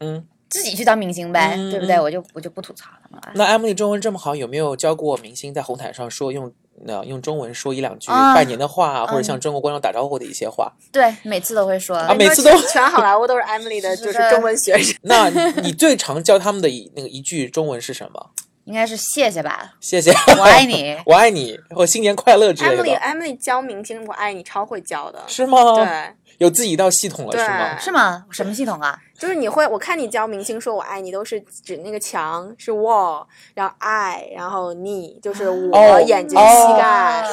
[0.00, 1.98] 嗯自己去当明星呗，对不对？
[1.98, 3.20] 我就我就不吐槽了嘛。
[3.34, 6.52] 那 Emily 中文这么好，有没有教过明星在红毯上说用
[6.84, 10.70] 那用中文说一两句拜年的话，或者向中国观众打招呼的一些话？
[10.92, 14.94] 对，每次都会说啊，每次都全好莱坞都是 Emily 的，就是中文学生。
[15.02, 15.30] 那
[15.62, 18.30] 你最常教他们的一那个一句中文是什么？
[18.64, 22.84] 应该是谢谢吧，谢谢，我爱你， 我爱你，或新年快乐之类的。
[22.84, 25.74] Emily，Emily 教明星我爱你超会教的，是吗？
[25.74, 27.78] 对，有自己一套系统了，是吗？
[27.78, 28.24] 是吗？
[28.30, 28.96] 什么系统啊？
[29.18, 37.24] 就是你会，我看你教明星说我爱你，都是指那个墙是 wall，然后爱，然后你就是我眼睛膝盖，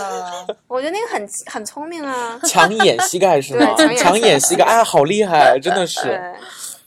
[0.67, 2.39] 我觉得那个很很聪明啊。
[2.43, 3.75] 墙眼膝盖是吗？
[3.97, 6.33] 墙眼膝盖，哎，好厉害，真的是。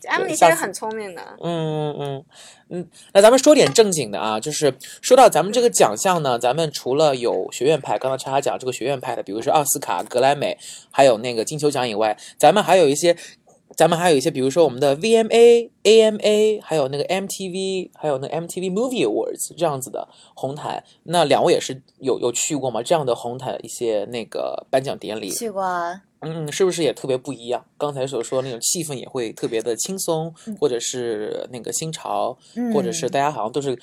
[0.09, 2.25] Emily 其实很聪明的，嗯嗯
[2.71, 10.57] 嗯，那咱们说点正经的啊，就是说到咱们这个奖项呢，咱们除了有学院派，刚才叉叉讲这个学院派的，比如说奥斯卡、格莱美，
[10.91, 13.17] 还有那个金球奖以外，咱们还有一些，
[13.77, 20.83] 咱们还有一些，比如说我们的 VMA、AMA，还有那个 MTV，还有那 MTV Movie Awards 这样子的红毯。
[21.05, 22.83] 那两位也是有有去过吗？
[22.83, 25.31] 这样的红毯一些那个颁奖典礼？
[25.31, 25.63] 去过。
[26.23, 27.65] 嗯，是不是也特别不一样？
[27.77, 32.37] 刚才所说那种气氛也会特别的轻松，或者是那个新潮，
[32.73, 33.79] 或者是大家好像都是。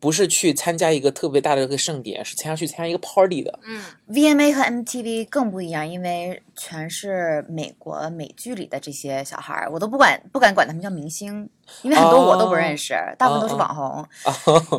[0.00, 3.58] 不是去参加一个特别大的一个盛典，是参加去参加一个 party 的。
[3.62, 11.48] 嗯，VMA 和 MTV 更不一样，因为全是美国美剧里的这些小孩儿，我都不管不敢管他们叫明星。
[11.82, 14.04] 因为很多我都不认识，大部分都是网红。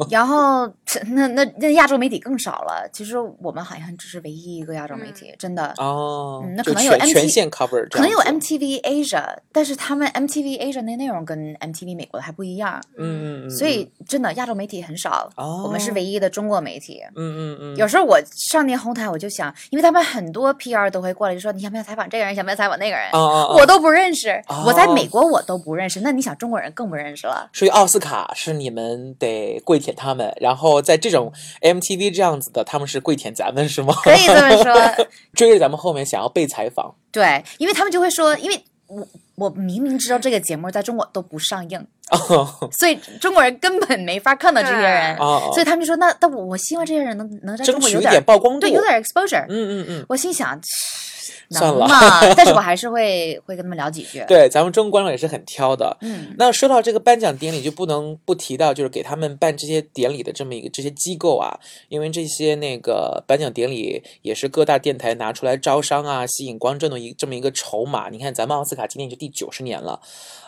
[0.10, 0.68] 然后
[1.12, 2.86] 那那那亚洲媒体更少了。
[2.92, 5.74] 其实我们好像只是唯一一个亚洲媒体，真的。
[5.78, 12.82] 哦，那可能有 MTV 全线 cover，可能有 MTV Asia，但是他们 MTV Asia 那内容跟 MTV 美国的还不一样。
[12.98, 13.50] 嗯嗯嗯。
[13.50, 15.11] 所以真的亚洲媒体很少，
[15.64, 17.02] 我们是唯一的中国媒体。
[17.16, 17.76] 嗯嗯嗯。
[17.76, 23.12] 有时候我上那红毯，我就想，因为他们很多 PR 都会过来，就说你想不想采访这个人，想不想采访那个人？
[23.12, 26.02] 我都不认识，我在美国我都不认识。
[26.02, 26.72] 那你想中国人？
[26.74, 31.30] 更不认识了，所以奥斯卡是你们得跪舔他们，然后在这种
[31.62, 33.94] MTV 这样子的，他们是跪舔咱们是吗？
[34.04, 34.74] 可以这么说，
[35.36, 36.96] 追着咱们后面想要被采访。
[37.12, 41.88] 对，因为他们就会说，因为我我明明知道这个节目在中国都不上映，
[42.72, 45.18] 所以中国人根本没法看到这些人，
[45.54, 49.46] 所以他们就说，那但我我希望这些人能能在中国有点曝光度，对，有点 exposure。
[49.48, 50.60] 嗯嗯嗯，我心想。
[51.52, 51.88] 算了，
[52.36, 54.24] 但是我还是会会跟他们聊几句。
[54.28, 55.96] 对，咱们中国观众也是很挑的。
[56.02, 68.10] 嗯，那说到这个颁奖典礼，就不能不提到，就是给他们办这些典礼的这么一个这些机构啊，因为这些那个颁奖典礼也是各大电台拿出来招商啊，吸引观众的一这么一个筹码。
[68.10, 70.00] 你看，咱们奥斯卡今年就第九十年了。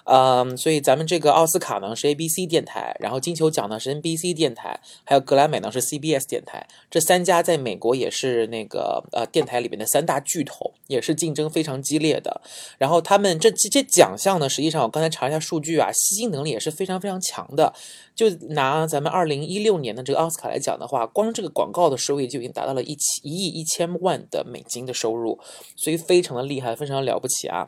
[0.05, 12.41] 嗯，所以咱们这个奥斯卡呢是 ABC 电台，然后金球奖呢是 NBC 电台，还有格莱美呢是 CBS 电台，这三家在美国也是那个呃电台里面的三大巨头，也是竞争非常激烈的。
[12.77, 17.73] 然后他们这这些奖项呢，实际上我刚才查一下数据啊，吸金能力也是非常非常强的。
[18.13, 25.39] 就拿咱们二零一六年的这个奥斯卡来讲的话，光这个广告的收益就已经达到了一千一亿一千万的美金的收入，
[25.75, 27.67] 所以非常的厉害，非常了不起啊。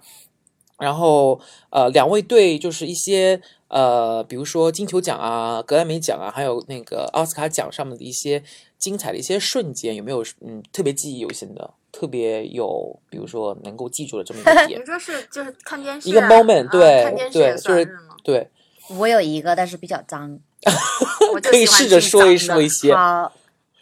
[0.77, 8.43] 然后，呃，两位对就是一些呃，比如说金球奖啊、格莱美奖啊，还有那个奥斯卡奖上面的一些
[8.77, 14.81] 精彩的一些瞬间，有没有嗯特别记忆犹新的、特别有，比如说能够记住的这么一个 点？
[14.81, 17.89] 你说是就是看电视一个 moment，对对，就是
[18.23, 18.49] 对。
[18.89, 20.37] 我有一个，但是比较脏，
[21.41, 22.89] 可以试着说一说一些，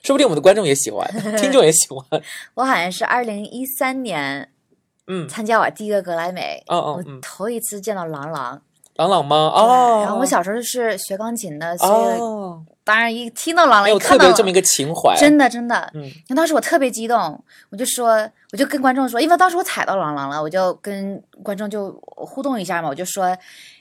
[0.02, 1.06] 说不定我们的观众也喜欢，
[1.38, 2.22] 听众也喜欢。
[2.54, 4.50] 我好像是二零一三年。
[5.08, 8.62] 嗯，参加我第一个格莱美，哦哦，我头一次见到郎朗，
[8.96, 9.36] 郎朗吗？
[9.36, 12.20] 哦，然后我小时候是学钢琴的，所以
[12.86, 23.26] 当然一听到郎朗，有特别这么一个情怀，真的真的，嗯，当时我特别激动，我就说，我就跟观众说，因为当时我踩到郎朗了，我就跟观众就互动一下嘛，我就说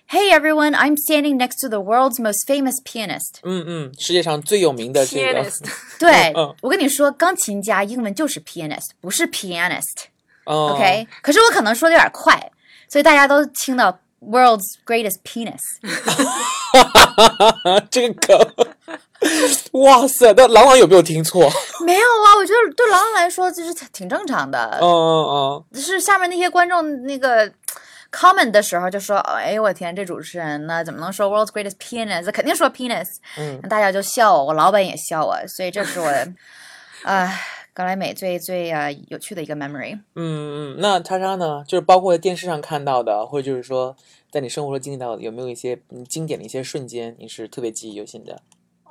[0.09, 3.37] ，Hey everyone, I'm standing next to the world's most famous pianist。
[3.43, 5.51] 嗯嗯，世界上最有名的这个，
[5.99, 10.07] 对，我跟你说，钢琴家英文就是 pianist，不是 pianist。
[10.45, 12.34] OK，可是我可能说的有点快，
[12.88, 15.61] 所以大家都听到 world's greatest penis。
[17.90, 18.38] 这个梗，
[19.72, 20.32] 哇塞！
[20.36, 21.51] 那朗朗有没有听错？
[21.84, 24.78] 没有啊，我觉得对朗朗来说就是挺正常的。
[24.80, 27.49] 嗯嗯嗯，是下面那些观众那个
[28.11, 32.30] comment 的时候就说：“哎呦我天，这主持人呢怎么能说 world's greatest penis？
[32.32, 33.07] 肯定说 penis。”
[33.38, 36.11] 嗯，大家就笑我，我老板也笑我，所以这是我，
[37.05, 37.40] 唉。
[37.75, 39.95] 格莱美最最啊有趣的一个 memory。
[40.14, 41.64] 嗯嗯，那叉叉呢？
[41.66, 43.97] 就是包括电视上看到的，或者就是说
[44.31, 48.43] 在你生活中经历到的，有没有一些经典的一些瞬间，你是特别记忆犹新的？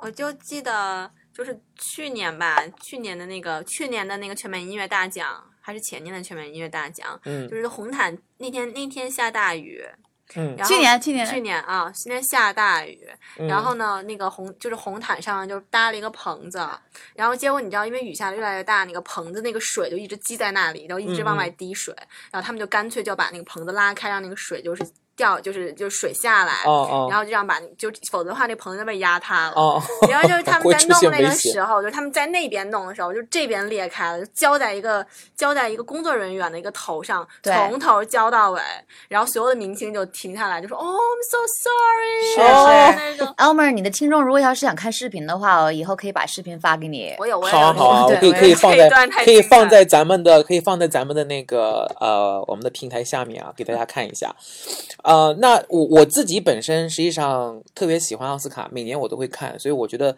[0.02, 9.86] 我就记得就是去年吧，去年的那个去年的那个全美音乐大奖，还是前年的全美音乐大奖，嗯，就是红毯那天那天下大雨。
[10.36, 11.26] 嗯，去年去年。
[11.26, 13.08] 去年啊，今年下大雨，
[13.48, 16.58] 然后呢，那个红就是红毯上就搭了一个棚子，
[17.16, 21.96] 然后结果你知道，因为雨下的越来越大，那个棚子那个水就一直积在那里，然后一直往外滴水，
[22.32, 24.86] 然后他们就干脆就把那个棚子拉开，让那个水就是。
[25.22, 29.80] 掉就是就是水下来，然后就这样把就否则的话那棚子被压塌了。
[30.10, 35.06] 然后就是他们在弄那个时候，就是他们在那边弄的时候，就这边裂开了，就浇在一个
[35.36, 38.62] 浇在一个工作人员的一个头上，从头浇到尾。
[39.08, 43.24] 然后所有的明星就停下来，就说：“哦，I'm so sorry。”是是。
[43.38, 47.14] Elmer，你的听众如果要是想看视频的话，我以后可以把视频发给你。
[47.20, 47.54] 我有，我有。
[47.54, 48.90] 好好好，我可以可以放在
[49.24, 54.34] 可以放在咱们的可以放在咱们的那个呃我们的平台下面啊，给大家看一下。
[55.12, 60.16] 呃，那我我自己本身实际上特别喜欢奥斯卡，每年我都会看，所以我觉得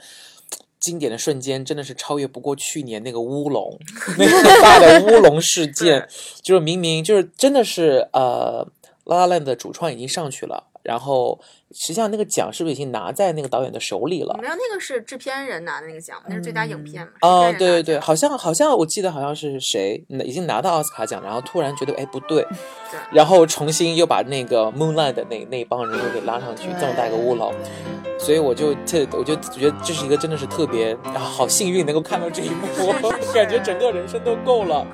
[0.79, 3.75] 经典的瞬间真的是超越不过去年那个乌龙，
[4.19, 6.07] 那个大的乌龙事 件，
[6.43, 8.67] 就是明明就是真的是呃
[9.05, 10.63] ，La La Land 的主创已经上去了。
[10.83, 11.39] 然后
[11.74, 14.38] 实际上那个奖是不是已经拿在那个导演的手里了？
[14.41, 17.11] 没有，那个是制片人拿的那个奖，那是最佳影片嘛？
[17.21, 22.45] 哦，对对对，好像好像我记得好像是谁已经拿到奥斯卡奖，然后突然觉得哎不 对，
[23.11, 27.53] 然后重新又把那个 Moonlight 的那那帮人又给拉上去，这么大一个乌龙。
[28.19, 32.67] 所以我就特，我就觉得这是一个真的是特别啊，好幸运能够看到这一幕，
[33.34, 34.86] 感觉整个人生都够了。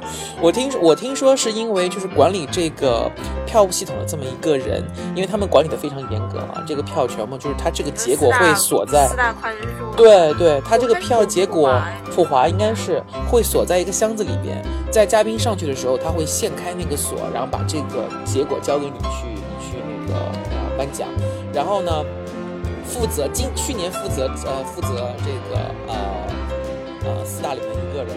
[0.42, 3.12] 我听我听说是因为就是管理这个
[3.46, 4.84] 票务系统的这么一个人，
[5.16, 21.08] 因为他们管理的非常严格嘛，这个票全部就是他这个结果会锁在四大快人数，对对，他这个票结果富华应该是会锁在一个箱子里边，在嘉宾上去的时候，他会现开那个锁，然后把这个结果交给你去去那个呃颁奖，
[21.52, 21.92] 然后呢。
[22.90, 25.96] 负责今去年负责呃负责这个呃
[27.06, 28.16] 呃四大里面一个人。